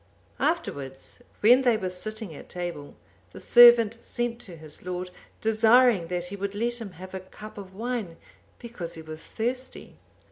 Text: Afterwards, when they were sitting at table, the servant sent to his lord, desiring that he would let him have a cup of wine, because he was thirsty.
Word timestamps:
Afterwards, 0.39 1.19
when 1.41 1.61
they 1.61 1.77
were 1.77 1.87
sitting 1.89 2.33
at 2.33 2.49
table, 2.49 2.95
the 3.33 3.39
servant 3.39 3.99
sent 4.03 4.39
to 4.41 4.55
his 4.55 4.83
lord, 4.83 5.11
desiring 5.41 6.07
that 6.07 6.25
he 6.25 6.35
would 6.35 6.55
let 6.55 6.81
him 6.81 6.93
have 6.93 7.13
a 7.13 7.19
cup 7.19 7.55
of 7.55 7.75
wine, 7.75 8.17
because 8.57 8.95
he 8.95 9.03
was 9.03 9.23
thirsty. 9.23 9.99